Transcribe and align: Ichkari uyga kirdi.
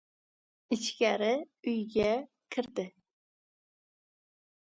Ichkari 0.75 1.33
uyga 1.69 2.09
kirdi. 2.51 2.87